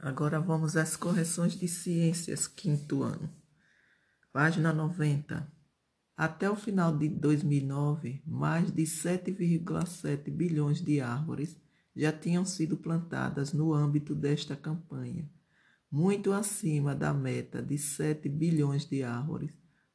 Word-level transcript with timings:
Agora 0.00 0.38
vamos 0.38 0.76
às 0.76 0.96
correções 0.96 1.58
de 1.58 1.66
ciências, 1.66 2.46
quinto 2.46 3.02
ano. 3.02 3.28
Página 4.32 4.72
90. 4.72 5.52
Até 6.16 6.48
o 6.48 6.54
final 6.54 6.96
de 6.96 7.08
2009, 7.08 8.22
mais 8.24 8.70
de 8.70 8.84
7,7 8.84 10.30
bilhões 10.30 10.80
de 10.80 11.00
árvores 11.00 11.60
já 11.96 12.12
tinham 12.12 12.44
sido 12.44 12.76
plantadas 12.76 13.52
no 13.52 13.74
âmbito 13.74 14.14
desta 14.14 14.54
campanha, 14.54 15.28
muito 15.90 16.32
acima 16.32 16.94
da 16.94 17.12
meta 17.12 17.60
de 17.60 17.76
7 17.76 18.28
bilhões 18.28 18.84
de 18.84 19.02
árvores 19.02 19.52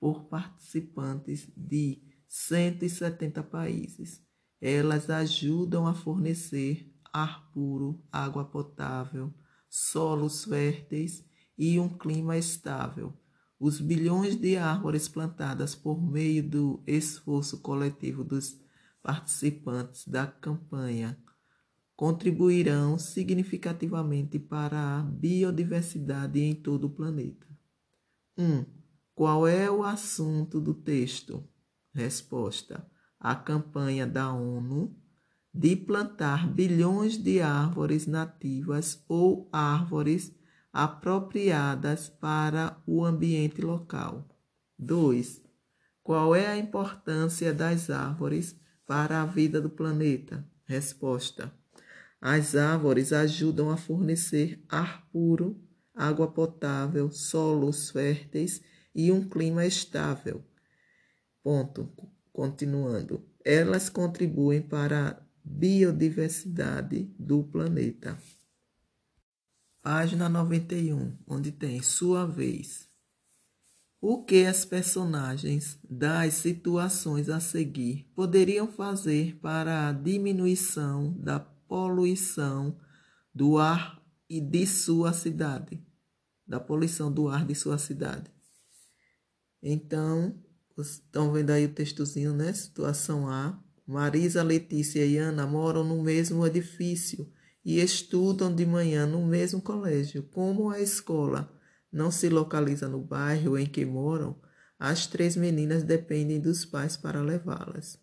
por 0.00 0.24
participantes 0.24 1.48
de 1.56 2.02
170 2.26 3.44
países. 3.44 4.20
Elas 4.60 5.08
ajudam 5.08 5.86
a 5.86 5.94
fornecer 5.94 6.92
ar 7.12 7.48
puro, 7.52 8.02
água 8.10 8.44
potável, 8.44 9.32
solos 9.76 10.44
férteis 10.44 11.24
e 11.58 11.80
um 11.80 11.88
clima 11.88 12.38
estável. 12.38 13.12
Os 13.58 13.80
bilhões 13.80 14.36
de 14.36 14.56
árvores 14.56 15.08
plantadas 15.08 15.74
por 15.74 16.00
meio 16.00 16.48
do 16.48 16.80
esforço 16.86 17.60
coletivo 17.60 18.22
dos 18.22 18.56
participantes 19.02 20.06
da 20.06 20.28
campanha 20.28 21.18
contribuirão 21.96 22.96
significativamente 23.00 24.38
para 24.38 24.98
a 24.98 25.02
biodiversidade 25.02 26.40
em 26.40 26.54
todo 26.54 26.84
o 26.84 26.90
planeta. 26.90 27.46
1. 28.38 28.44
Um, 28.44 28.66
qual 29.12 29.44
é 29.44 29.68
o 29.68 29.82
assunto 29.82 30.60
do 30.60 30.72
texto? 30.72 31.48
Resposta: 31.92 32.88
a 33.18 33.34
campanha 33.34 34.06
da 34.06 34.32
ONU 34.32 34.96
de 35.54 35.76
plantar 35.76 36.48
bilhões 36.48 37.16
de 37.16 37.40
árvores 37.40 38.08
nativas 38.08 39.04
ou 39.08 39.48
árvores 39.52 40.34
apropriadas 40.72 42.08
para 42.08 42.76
o 42.84 43.04
ambiente 43.04 43.62
local. 43.62 44.28
2. 44.76 45.40
Qual 46.02 46.34
é 46.34 46.48
a 46.48 46.56
importância 46.56 47.54
das 47.54 47.88
árvores 47.88 48.58
para 48.84 49.22
a 49.22 49.26
vida 49.26 49.60
do 49.60 49.70
planeta? 49.70 50.44
Resposta: 50.64 51.54
As 52.20 52.56
árvores 52.56 53.12
ajudam 53.12 53.70
a 53.70 53.76
fornecer 53.76 54.60
ar 54.68 55.06
puro, 55.12 55.62
água 55.94 56.26
potável, 56.26 57.12
solos 57.12 57.90
férteis 57.90 58.60
e 58.92 59.12
um 59.12 59.28
clima 59.28 59.64
estável. 59.64 60.44
Ponto. 61.44 61.88
Continuando. 62.32 63.24
Elas 63.44 63.88
contribuem 63.88 64.60
para 64.60 65.23
biodiversidade 65.44 67.04
do 67.18 67.44
planeta. 67.44 68.18
Página 69.82 70.28
91, 70.28 71.12
onde 71.26 71.52
tem 71.52 71.82
sua 71.82 72.26
vez. 72.26 72.88
O 74.00 74.22
que 74.22 74.44
as 74.46 74.64
personagens 74.64 75.78
das 75.88 76.34
situações 76.34 77.28
a 77.28 77.40
seguir 77.40 78.10
poderiam 78.14 78.66
fazer 78.66 79.38
para 79.40 79.88
a 79.88 79.92
diminuição 79.92 81.12
da 81.18 81.38
poluição 81.40 82.78
do 83.34 83.58
ar 83.58 84.02
e 84.28 84.40
de 84.40 84.66
sua 84.66 85.12
cidade? 85.12 85.82
Da 86.46 86.60
poluição 86.60 87.12
do 87.12 87.28
ar 87.28 87.46
de 87.46 87.54
sua 87.54 87.78
cidade. 87.78 88.30
Então, 89.62 90.38
estão 90.78 91.32
vendo 91.32 91.50
aí 91.50 91.64
o 91.64 91.72
textozinho, 91.72 92.34
né? 92.34 92.52
Situação 92.52 93.28
A. 93.28 93.58
Marisa, 93.86 94.42
Letícia 94.42 95.04
e 95.04 95.18
Ana 95.18 95.46
moram 95.46 95.84
no 95.84 96.02
mesmo 96.02 96.46
edifício 96.46 97.30
e 97.62 97.80
estudam 97.80 98.54
de 98.54 98.64
manhã 98.64 99.06
no 99.06 99.26
mesmo 99.26 99.60
colégio. 99.60 100.22
Como 100.22 100.70
a 100.70 100.80
escola 100.80 101.52
não 101.92 102.10
se 102.10 102.30
localiza 102.30 102.88
no 102.88 102.98
bairro 102.98 103.58
em 103.58 103.66
que 103.66 103.84
moram, 103.84 104.40
as 104.78 105.06
três 105.06 105.36
meninas 105.36 105.82
dependem 105.82 106.40
dos 106.40 106.64
pais 106.64 106.96
para 106.96 107.20
levá-las. 107.20 107.98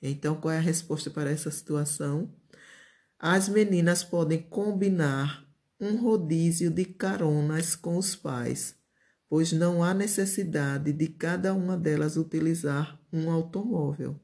Então, 0.00 0.40
qual 0.40 0.52
é 0.52 0.56
a 0.56 0.62
resposta 0.62 1.10
para 1.10 1.30
essa 1.30 1.50
situação? 1.50 2.34
As 3.18 3.46
meninas 3.46 4.02
podem 4.02 4.40
combinar 4.40 5.46
um 5.78 5.96
rodízio 5.96 6.70
de 6.70 6.86
caronas 6.86 7.76
com 7.76 7.98
os 7.98 8.16
pais, 8.16 8.74
pois 9.28 9.52
não 9.52 9.84
há 9.84 9.92
necessidade 9.92 10.94
de 10.94 11.08
cada 11.08 11.52
uma 11.52 11.76
delas 11.76 12.16
utilizar 12.16 12.98
um 13.12 13.30
automóvel 13.30 14.18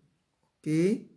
ok? 0.66 1.08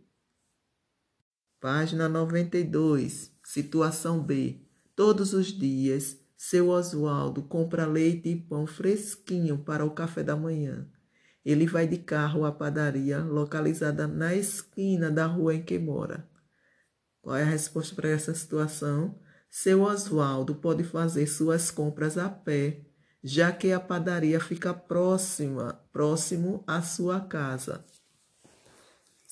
Página 1.60 2.08
92, 2.08 3.32
situação 3.42 4.22
B. 4.22 4.60
Todos 4.94 5.34
os 5.34 5.48
dias, 5.48 6.16
seu 6.36 6.68
Oswaldo 6.68 7.42
compra 7.42 7.84
leite 7.84 8.28
e 8.28 8.36
pão 8.36 8.64
fresquinho 8.64 9.58
para 9.58 9.84
o 9.84 9.90
café 9.90 10.22
da 10.22 10.36
manhã. 10.36 10.88
Ele 11.44 11.66
vai 11.66 11.88
de 11.88 11.98
carro 11.98 12.44
à 12.44 12.52
padaria 12.52 13.18
localizada 13.18 14.06
na 14.06 14.34
esquina 14.34 15.10
da 15.10 15.26
rua 15.26 15.54
em 15.54 15.62
que 15.62 15.78
mora. 15.78 16.28
Qual 17.20 17.36
é 17.36 17.42
a 17.42 17.46
resposta 17.46 17.94
para 17.94 18.08
essa 18.08 18.32
situação? 18.32 19.18
Seu 19.50 19.82
Oswaldo 19.82 20.54
pode 20.54 20.84
fazer 20.84 21.26
suas 21.26 21.72
compras 21.72 22.16
a 22.16 22.28
pé, 22.28 22.86
já 23.22 23.50
que 23.50 23.72
a 23.72 23.80
padaria 23.80 24.38
fica 24.38 24.72
próxima, 24.72 25.84
próximo 25.92 26.62
à 26.66 26.80
sua 26.80 27.20
casa. 27.20 27.84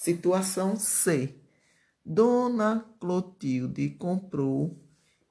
Situação 0.00 0.76
C. 0.76 1.34
Dona 2.06 2.86
Clotilde 3.00 3.90
comprou 3.90 4.80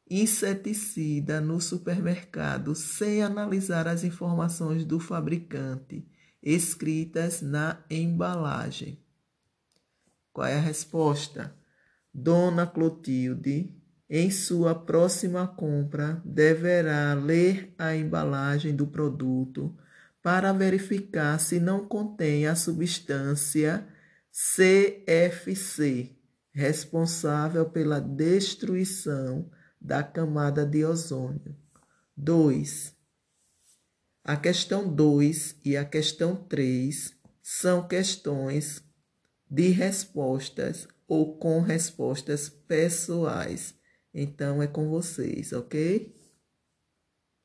inseticida 0.10 1.40
no 1.40 1.62
supermercado 1.62 2.76
sem 2.76 3.24
analisar 3.24 3.88
as 3.88 4.04
informações 4.04 4.84
do 4.84 5.00
fabricante 5.00 6.06
escritas 6.44 7.42
na 7.42 7.82
embalagem. 7.90 9.02
Qual 10.34 10.46
é 10.46 10.58
a 10.58 10.62
resposta? 10.62 11.56
Dona 12.14 12.68
Clotilde, 12.68 13.74
em 14.10 14.30
sua 14.30 14.76
próxima 14.76 15.48
compra, 15.48 16.22
deverá 16.26 17.14
ler 17.14 17.74
a 17.78 17.96
embalagem 17.96 18.76
do 18.76 18.86
produto 18.86 19.74
para 20.22 20.52
verificar 20.52 21.40
se 21.40 21.58
não 21.58 21.88
contém 21.88 22.48
a 22.48 22.54
substância 22.54 23.96
CFC, 24.40 26.16
responsável 26.52 27.68
pela 27.72 28.00
destruição 28.00 29.50
da 29.82 30.04
camada 30.04 30.64
de 30.64 30.86
ozônio. 30.86 31.58
2. 32.16 32.96
A 34.24 34.38
questão 34.38 34.94
2 34.94 35.56
e 35.66 35.76
a 35.76 35.84
questão 35.84 36.36
3 36.36 37.16
são 37.42 37.88
questões 37.88 38.84
de 39.50 39.70
respostas 39.70 40.88
ou 41.08 41.40
com 41.40 41.60
respostas 41.62 42.48
pessoais. 42.48 43.74
Então 44.14 44.62
é 44.62 44.68
com 44.68 44.88
vocês, 44.88 45.52
ok? 45.52 46.16